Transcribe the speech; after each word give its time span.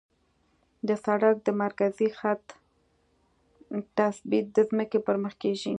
د 0.87 0.89
سړک 1.05 1.35
د 1.47 1.49
مرکزي 1.63 2.09
خط 2.17 2.43
تثبیت 3.97 4.47
د 4.53 4.57
ځمکې 4.69 4.99
پر 5.05 5.15
مخ 5.23 5.33
کیږي 5.43 5.69